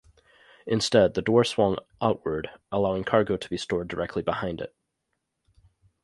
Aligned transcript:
Instead, 0.65 1.13
the 1.13 1.21
door 1.21 1.43
swung 1.43 1.77
outward, 2.01 2.49
allowing 2.71 3.03
cargo 3.03 3.37
to 3.37 3.49
be 3.51 3.55
stored 3.55 3.87
directly 3.87 4.23
behind 4.23 4.59
it. 4.59 4.73